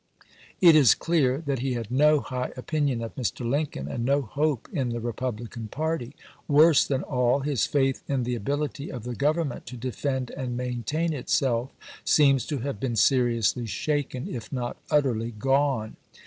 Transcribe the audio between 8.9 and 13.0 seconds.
of the Government to defend and maintain itself seems to have been